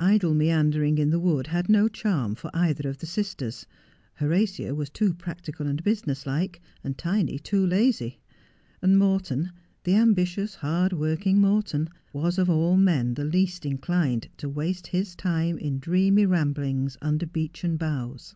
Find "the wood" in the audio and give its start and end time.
1.10-1.46